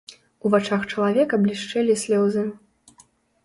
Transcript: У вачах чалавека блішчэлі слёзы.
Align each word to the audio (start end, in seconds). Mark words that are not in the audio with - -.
У 0.45 0.51
вачах 0.53 0.87
чалавека 0.93 1.41
блішчэлі 1.45 2.01
слёзы. 2.07 2.49